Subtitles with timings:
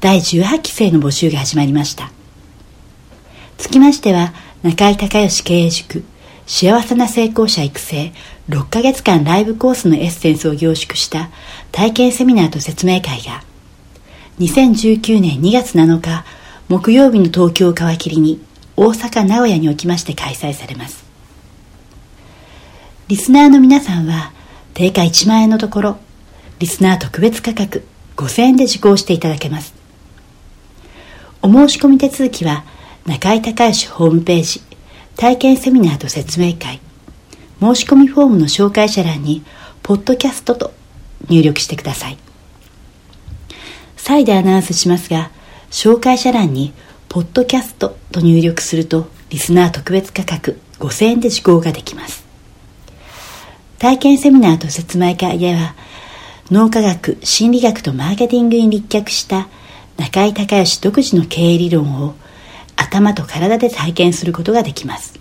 [0.00, 2.10] 第18期生の募集が始まりました。
[3.58, 4.32] つきましては
[4.62, 6.04] 中井隆義経営塾
[6.46, 8.12] 幸せな成功者育成
[8.48, 11.28] 6ヶ月間ライブコースのエッセンスを凝縮した
[11.70, 13.44] 体験セミナーと説明会が
[14.38, 16.24] 2019年2月7日
[16.68, 18.42] 木曜日の東京を皮切りに
[18.76, 21.04] 大阪名古屋におきまして開催されます。
[23.08, 24.32] リスナーの皆さんは
[24.72, 25.98] 定価1万円のところ
[26.58, 27.84] リスナー特別価格
[28.16, 29.79] 5000円で受講していただけます。
[31.42, 32.64] お申し込み手続きは
[33.06, 34.60] 中井隆義ホームページ
[35.16, 36.80] 体験セミナーと説明会
[37.60, 39.42] 申し込みフォームの紹介者欄に
[39.82, 40.72] ポッドキャストと
[41.28, 42.18] 入力してください。
[43.96, 45.30] 再でアナウンスしますが
[45.70, 46.72] 紹介者欄に
[47.08, 52.24] ポッドキャストと入力するとリスナー特別価格5000円で受講ができます。
[53.78, 55.74] 体験セミナーと説明会では
[56.50, 59.48] 脳科学心理学とマーケティングに立脚した
[60.00, 62.14] 中井隆義独自の経営理論を
[62.74, 65.20] 頭と体で体験することができます。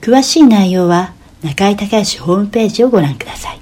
[0.00, 1.12] 詳しい内容は
[1.42, 3.60] 中井隆義ホームページをご覧ください。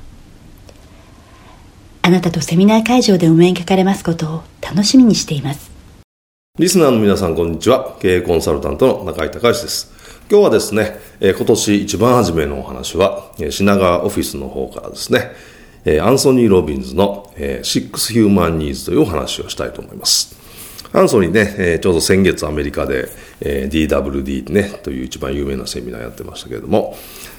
[2.03, 5.71] あなたとセミナー会場でお目にかかれますことを楽しみにしています。
[6.59, 7.97] リスナーの皆さんこんにちは。
[8.01, 9.91] 経営コンサルタントの中井隆義です。
[10.31, 15.31] 今日はですね今年一番初めのお話は品川オフィスの方からですね。
[15.85, 20.37] えアンソニー・ロビンズのえ、シックス・ヒューマン・ニーズというお話をしたいと思います。
[20.93, 23.09] アンソニーね、えちょうど先月アメリカで
[23.41, 26.97] え DWD ね、という一番有名なセミナーやってましたけれども、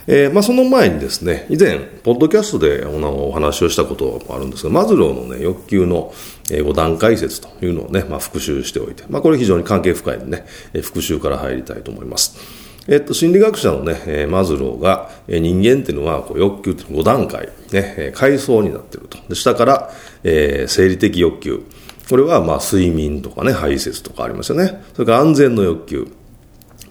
[0.07, 6.13] えー、まあその前にですね、以前、ポッドキャストでお話をしたこともあるんですが、マズローのね、欲求の
[6.45, 10.45] 5段階説というのをね、まあ復習しておいて、まあこれ非常に関係深いんでね、
[10.81, 12.60] 復習から入りたいと思います。
[12.87, 19.17] えっと、心理学者のね、えマズローが、え人間っていうのはこう欲求って5段階、ね、え階層になってると。
[19.29, 19.91] で下から、
[20.23, 21.63] えー、生理的欲求。
[22.09, 24.83] これはまあ睡眠とかね、排泄とかありますよね。
[24.93, 26.07] それから安全の欲求。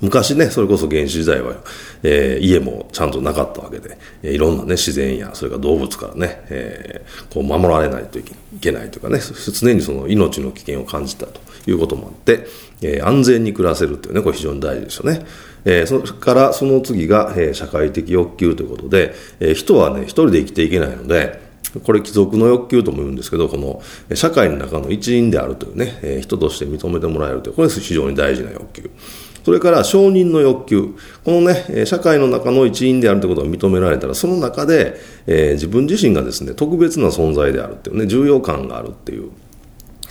[0.01, 1.56] 昔ね、それこそ原始時代は、
[2.03, 8.25] えー、家もちゃんとなかったわけで、え、いろんなね、自然や、それから動物からね、えー、こう守られないとい
[8.61, 12.47] けないというかね、常にその命の危険を感じたということもあって、
[12.81, 15.27] えー、安全に暮らせるっていうね、これ非常に大事ですよね。
[15.65, 21.41] えー、それからその次が、えー、社会的欲求ということで、えー、人はね、一人で生きていけないので、
[21.84, 23.82] これ貴族の欲求とも言うんですけど、この
[24.16, 28.91] 社会の中の一員であるというね、えー、人として認めてもらえるという、これ非常に大事な欲求。
[29.44, 30.94] それから承認の欲求。
[31.25, 39.31] このね、社会の中の一員であるということが認められたら、その中で、えー、自分自身がですね、特別な存在であるっていうね、重要感があるっていう、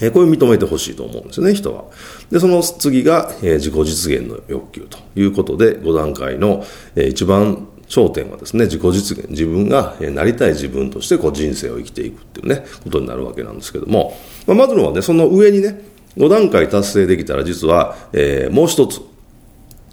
[0.02, 1.86] えー、これ認めてほしいと思うんですよね、人は。
[2.32, 6.66] で、その次が、え、自己実現の欲求ということで、5段階の、
[6.96, 14.16] えー、一番焦点はですね、自己実現、自分がなりたい自分としてこう人生を生きていくっていうね、ことになるわけなんですけども、
[14.46, 15.82] まあ、まずのはね、その上にね、
[16.16, 19.02] 5段階達成できたら実は、えー、もう一つ、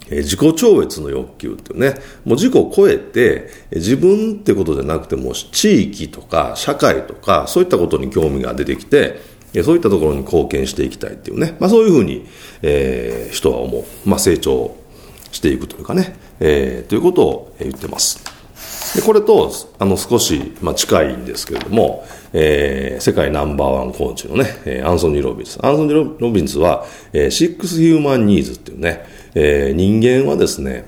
[0.09, 9.19] え自己超越の欲求っていうね、もう自己を超えて、自分ってことじゃなくても、地域とか社会とか、そういったことに興味が出てきて、
[9.63, 12.25] そういったところに貢献していきたいっていうね、まあそういうふうに、
[12.61, 13.83] えー、人は思う。
[14.05, 14.75] まあ成長
[15.31, 18.37] していくというかね、えー、ということを言ってます。
[18.95, 25.59] でこれとあの少し、まあ、近いんですけれども、えー、世界ナンバーワンコーチのね、アンソニー・ロビンス。
[25.63, 29.05] アンソニー・ロビンスは、え、シックス・ヒューマン・ニーズっていうね、
[29.35, 30.85] えー、人間はですね、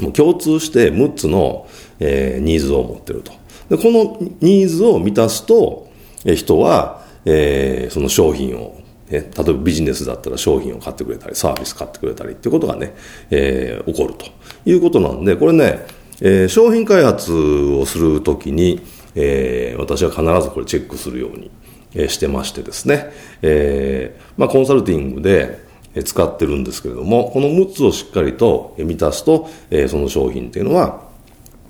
[0.00, 1.66] もう共通して6つの、
[1.98, 3.32] えー、ニーズを持ってると。
[3.68, 5.90] で、このニーズを満たすと、
[6.24, 8.80] えー、人は、えー、その商品を
[9.10, 12.94] 例えばビジネスだったら商品を買ってくれたり、サービス買ってくれたりっていうことがね、
[13.30, 14.26] えー、起こると
[14.66, 15.86] いうことなんで、これね、
[16.20, 18.82] えー、商品開発をするときに、
[19.14, 21.50] えー、私は必ずこれチェックするように、
[21.94, 23.10] え、してましてですね、
[23.40, 25.66] えーまあ、コンサルティングで、
[26.04, 31.07] 使ってるんですけれども、この6つをしっかりと満たすとえ、その商品っていうのは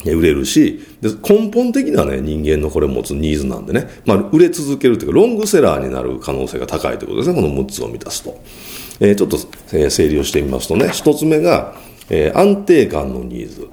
[0.05, 8.41] 売れるし、で根本的なね、人間のこれ持つニーズなんでね、まあ、売れ続けるというか、ロングセラーになる可能性が高いということですね、この6つを満たすと。
[9.01, 9.37] えー、ちょっと、
[9.73, 11.75] えー、整理をしてみますとね、1つ目が、
[12.11, 13.69] えー、安定感のニーズ。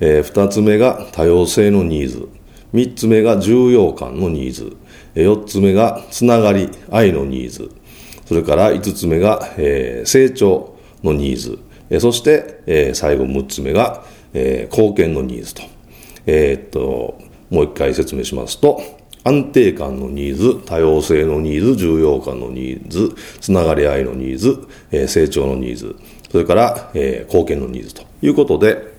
[0.00, 2.28] えー、2つ目が多様性のニーズ。
[2.74, 4.76] 3つ目が重要感のニーズ。
[5.14, 7.70] え4つ目がつながり、愛のニーズ。
[8.26, 11.58] それから5つ目が、えー、成長のニーズ。
[11.90, 15.62] えそして、えー、最後6つ目が、えー、貢献のニーズと。
[16.26, 17.18] えー、っと、
[17.50, 18.80] もう一回説明しますと、
[19.24, 24.58] 安定感のニーズ、多様性のニーズ、重要感のニーズ、つながり合いのニーズ、
[24.90, 25.96] えー、成長のニーズ、
[26.30, 28.98] それから、えー、貢献のニーズということで、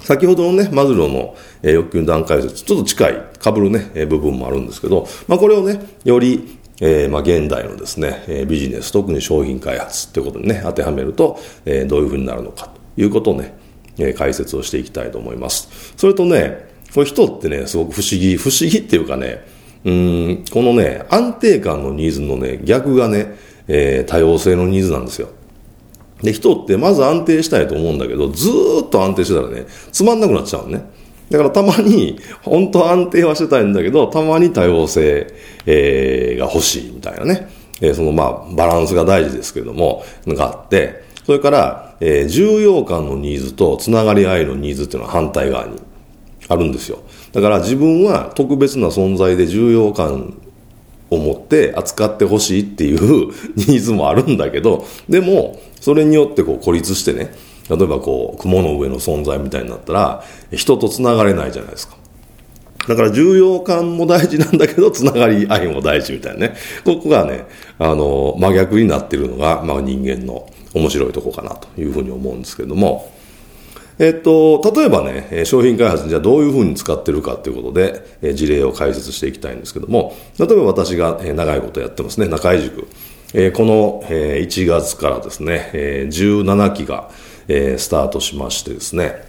[0.00, 13.57] 先ほどのね、マズローの、えー、欲求段階説、ちょっと近い、被るね、えー、部分もあるんですけど、まあこれをね、より、えー、まあ現代のですね、えー、ビジネス、特に商品開発っていうことにね、当てはめると、えー、どういうふうになるのかということをね、
[13.98, 15.94] え、解説をしていきたいと思います。
[15.96, 19.44] それとね、これ人ってね、すごく不思議、不思議っていうかね、
[19.84, 23.36] うん、このね、安定感のニーズのね、逆がね、
[23.68, 25.28] えー、多様性のニーズなんですよ。
[26.22, 28.48] で、人ってまず安定したいと思うんだけど、ず
[28.84, 30.84] っと安定してたらね、つまんなくなっちゃうのね。
[31.30, 35.26] だからたまに、本当安定はしてたいんだけど、たまに多様性、
[35.66, 37.48] えー、が欲しいみたいなね。
[37.80, 45.78] えー、そのまあ、バランスが大事ですけども、があって、それから、えー、重要感のニーズとつながり合いのニーズっていうのは反対側に
[46.48, 47.00] あるんですよ。
[47.32, 50.40] だから自分は特別な存在で重要感
[51.10, 53.26] を持って扱ってほしいっていう
[53.56, 57.34] ニーズもあるんだけど、でも、それによってこう孤立してね、
[57.68, 61.98] 例えばこう、雲の上の存在みたいになったら、人と繋がれないじゃないですか。
[62.88, 66.54] だから重要感も大事なんだけど、つながり愛も大事みたいなね。
[66.86, 67.44] ここがね、
[67.78, 70.48] あの、真逆になってるのが、まあ人間の
[70.78, 73.12] 面白いとこかなというふうに思うんですけども、
[73.98, 82.82] えっと、例えばね、商品開発にじゃあどういうふうに使ってるかということで、事例を解説していきたいんですけども、例えば私が長いことやってますね、中井塾。
[82.82, 87.10] この、1月からですね、17期が、
[87.48, 89.26] スタートしましてですね、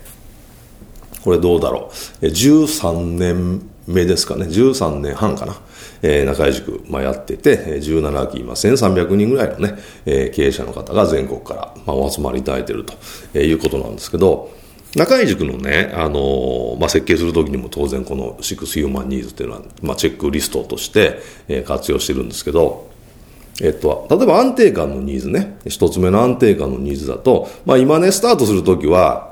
[1.24, 1.92] これどうだろ
[2.22, 5.58] う、13年目ですかね、13年半かな、
[6.02, 9.76] えー、中井塾、まあ、やってて、17期、今1300人ぐらいのね、
[10.06, 14.52] えー、経営者の方が全国から、まあ、お集まりいただいてるということなんですけど、
[14.96, 22.90] 中井塾のね、あの、まあ、設計するときにも当然この6ヒューマンニーズっていうのは、まあ、チェックリストとして、えー、活用してるんですけど、
[23.62, 29.29] えっと、例えば安定感のニーズね、一つ目の安定感のニーズだと、まあ今ね、スタートするときは、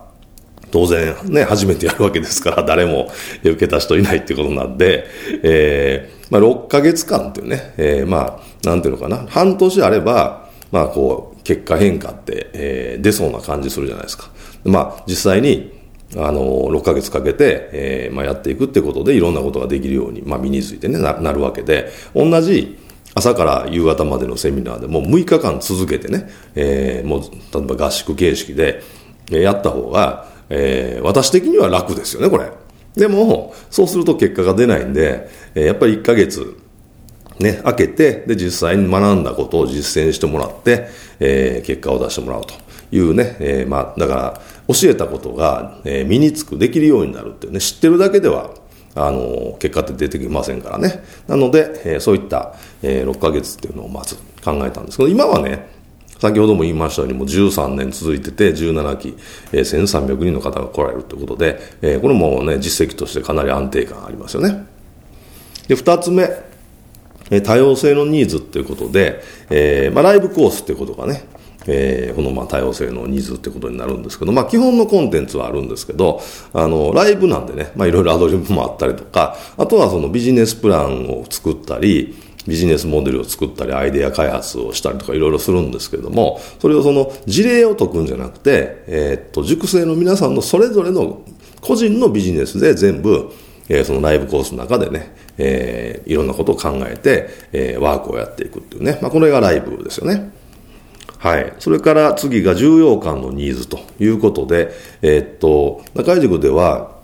[0.71, 3.09] 当然ね、初めてやるわけですから、誰も
[3.41, 5.07] 受けた人いないってことなんで、
[5.43, 14.29] えー、まあ6ヶ月間っていうね、えー、まあ、なんていうのかな、半年あれば、まあこう、結果変化って、えー、出そうな感じするじゃないですか。
[14.65, 15.73] まあ実際に、
[16.15, 22.77] あの、6ヶ月かけて、えー、まあやっていくってことでいろんなことができるように、まあ身についてね、ななるわけで、同じ、
[23.15, 28.83] 朝から夕方までのセミナーでもう6日間続けてね、えー、もう例えば合宿形式で
[29.29, 32.51] やった方が、えー、私的には楽ですよね、これ。
[32.95, 36.57] でも、そうすると結果が出ないんで、えー、やっぱり1ヶ月、
[37.39, 40.87] ね、開けて、で、実際に学んだことを実践してもらって、
[41.19, 42.53] えー、結果を出してもらうと
[42.91, 48.51] いうね、えー、まあ、だから、教えたことが、えー、身につく、できるようになるっていうね、知ってるだけでは、
[48.95, 51.03] あの、結果って出てきませんからね。
[51.27, 55.76] なので、えー、そういった、えー、6ヶ月っていうのをまず考えたんですけど、今はね、
[56.19, 59.15] 先ほども言いましたように、もう13年続いてて、17期、
[59.51, 64.65] えー、1300人の方が来られるということで、えー、これもね、実績としてかなり安定感ありますよね。
[65.67, 66.23] で、二つ目、
[67.29, 71.23] えー、多様性のニーズっていうことで、えー、まあ、ライブコースっていうことがね、
[71.67, 76.21] えー、このまあ多様性のニーズってことになるんですけど、まあ基本のコンテンツはあるんですけど、
[76.53, 82.15] あの、ライブなんでね、まあいろいろアドリブもあったりとか、あとはそのビジネスプランを作ったり、
[82.47, 91.21] ビジネスモデルを作ったり、アイデア開発をしたりとかいろいろするんですけれども、それをその事例を解くんじゃなくて、えー、っと、熟成の皆さんのそれぞれの
[91.61, 93.31] 個人のビジネスで全部、
[93.69, 98.97] えー、そのライブコースの中でね、えー、いろんなことを考えて、えー、ワークをやっていくっていうね。
[99.01, 100.31] まあ、これがライブですよね。
[101.17, 101.53] はい。
[101.59, 106.96] それから次が重要感のニーズということで、えー、っと、中井塾では、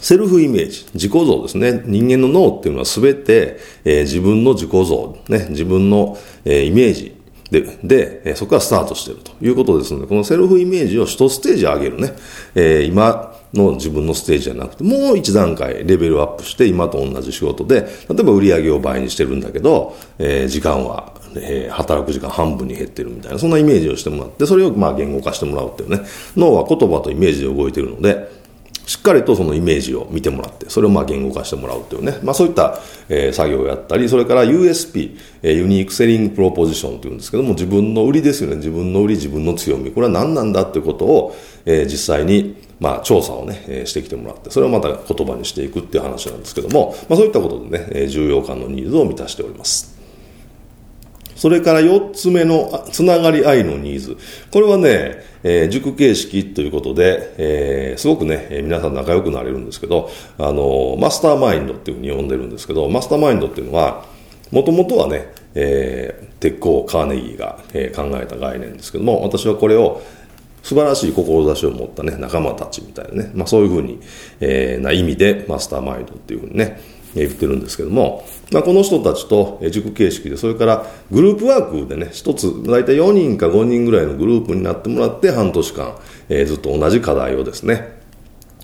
[0.00, 1.82] セルフイメージ、自己像ですね。
[1.86, 7.18] 人間の脳っていうのはすべて、えー、自分の自己像、ね、自分の、えー、イメージ
[7.50, 12.12] で、で、え、そこからスタートしているということですので、このセルフイメージを一ステージ上げるね。
[12.54, 26.02] えー、今の自分のステージじゃなくて、もう一段階レベルアップして、今と同じ仕事で、例えば売り上げを倍にしてるんだけど、えー、時間は、えー、働く時間半分に減ってるみたいな、そんなイメージをしてもらって、それをまあ言語化してもらうっていうね、
[26.36, 28.37] 脳は言葉とイメージで動いてるので、
[28.88, 32.80] しっかりとそのイメージを見てもらって、それをまあ言語化してもらうというね、まあそういった、
[33.10, 49.97] えー、作業をやったり、それから USP、えー、ユニークセリングプロポジションというんですけども、自分の売りですよね、自分の売り、自分の強み、これは何なんだっていうことを、えー、実際に、まあ、調査をね、えー、してきてもらって、それをまた言葉にしていくっていう話なんですけども、まあそういったことでね、え、重要感のニーズを満たしております。
[51.38, 54.16] それから4つ目のつながり合いのニーズ。
[54.50, 64.04] これはね、えー、塾形式ということで、えー、すごくね、え皆さん仲良くなれるんですけど、あの、マスターマインドっていうふうに呼んでるんですけど、マスターマインドっていうのは、
[64.50, 70.02] もともとはね、えー、鉄鋼カーネギーが、えー、考えた概念ですけども、私はこれを
[70.64, 74.00] 素晴らしい志を持ったね、仲間たちみたいなね、まあそういうふうに、
[74.40, 76.80] えー、な意味でマスターマインドっていうふうにね、
[77.14, 85.98] 言ってるんですけども、まあ、この人たちと塾形式で、それからグループワークでね、一つ、大体4人か5人ぐらいのグループになってもらって、半年間、
[86.28, 87.98] えー、ずっと同じ課題をですね、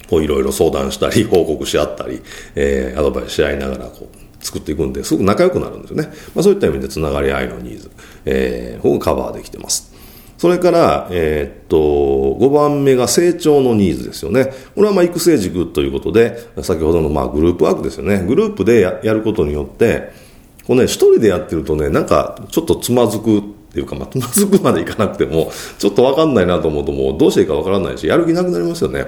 [0.08, 2.20] こういろいろ相談したり、 報告し合ったり、
[2.54, 6.10] えー、アドバイスし合いながら、こう、作っていくんで、すごく仲良くなるんですよね。
[6.34, 7.90] まあ、そういった意味でつながり合いのニーズ、
[8.26, 9.93] えー、ここカバーできてます。
[10.44, 11.78] それから、えー、っと、
[12.38, 14.52] 5番目が成長のニーズですよね。
[14.74, 18.22] これはまあ育成軸ということで、先ほどのまあグループワークですよね。
[18.26, 20.12] グループでやることによって、
[20.66, 29.06] こうね、一人でやってるとね、なんかちょっとつまずくっていうか、まあ、つまずくまでいかなくても、ちょっとわかんないなと思うともうどうしていいかわからないし、やる気なくなりますよね。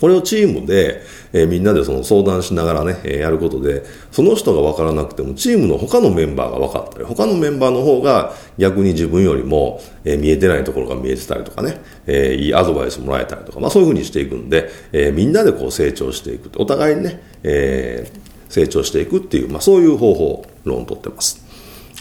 [0.00, 1.02] これをチームで、
[1.32, 16.50] えー、みんなでその相談しながらね、えー、やることで、その人が分からなくても、チームの他のメンバーが分かったり、他のメンバーの方が逆に自分よりも、えー、見えてないところが見えてたりとかね、えいいアドバイスもらえたりとか、まあそういうふうにしていくんで、えみんなでこう成長していく。
[16.56, 18.10] お互いにね、え
[18.48, 21.44] 成長していくっていう、まあそういう方法論をとってます。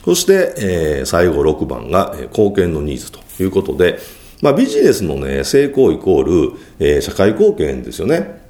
[0.05, 3.99] そして、え最後6番が、え貢献のニーズということで、
[4.41, 8.45] まあ、ビジネスのね、成功イコール、えー、社会貢献ですよね。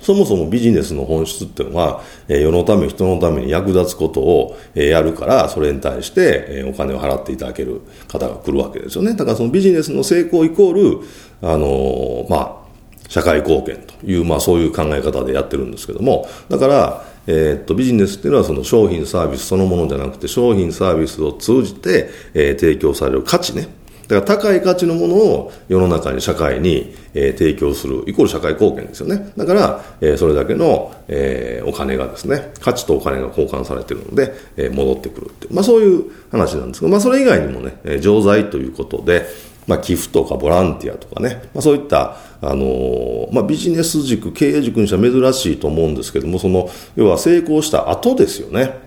[0.00, 9.14] そもそもビジネスの本質っていうのは、えー、世のため、人のために役立つことを、えー、やるから、それに対して、えー、お金を払っていただける方が来るわけですよね。
[9.14, 10.98] だからそのビジネスの成功イコール、
[11.40, 12.62] あの、まあ、
[13.08, 23.68] 社会貢献という、まあそういう考え方でやってるんですけども、だから、えー、っと、ビジネスっていうのはその商品サービスそのものじゃなくて、商品サービスを通じて、えー、提供される価値ね。
[24.12, 29.32] だから高い価値のものを世の中に、社会に、えー、提供する、イコール社会貢献ですよね。
[29.36, 39.26] だから、えー、それだけの、えー、お金がですね、価値とお金が交換されてるので、えー、戻ってくるっていう、まあそういう話なんですが、まあそれ以外にもね、えー、錠剤ということで、
[39.66, 48.81] まあ寄付とかボランティアとかね、まあそういった、あのー、まあビジネス軸、経営軸にしては珍しいと思うんですけども、その、要は成功した後ですよね。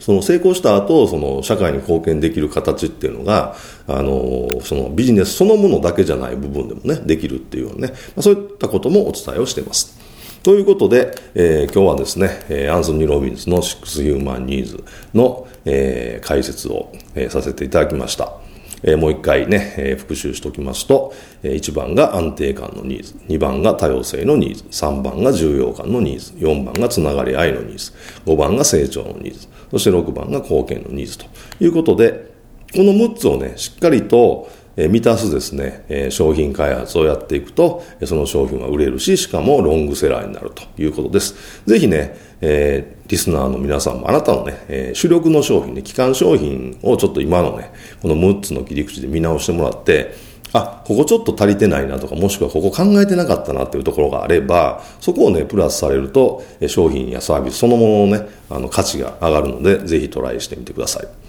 [0.00, 3.54] その成功した後、その社会に貢献できる形っていうのが、
[3.86, 9.96] あの、そのビジネスそのものだけじゃない部分でもね、できるっていうね、まあ、そういったこともお伝えをしています。
[10.42, 14.82] ということで、えー、今日はですね、え、アンソニー・ロビンズのシックス・ヒューマン・ニーズ
[15.14, 18.32] の、えー、解説を、えー、させていただきました。
[18.82, 27.92] えー、もう一回ね、えー、復習しておきますと、えー、1番が安定感のニーズ、2番が多様性のニーズ、3番が重要感のニーズ、4番がつながり合いのニーズ、
[28.26, 31.26] 5番が成長のニーズ、そして6番が貢献のニーズと
[31.60, 32.30] いうことで、
[32.72, 41.62] この6つをね、しっかりと満たすですね、商品開発をやっていくと、その商品は売れるし、しかもロングセラーになるということです。
[41.66, 50.14] ぜひね、えー、リスナーの皆さんもあなたのね、え、主力の商品ね、基幹商品をちょっと今のね、この6つの切り口で見直してもらって、
[50.52, 61.20] あ、ここちょっと足りてないなとか、もしくはここ考えてなかったなっていうところがあれば、そこをね、プラスされると、商品やサービスそのもののね、あの価値が上がるので、ぜひトライしてみてください。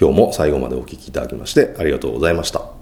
[0.00, 2.81] 今日も最後までお聞きいただきましてありがとうございました。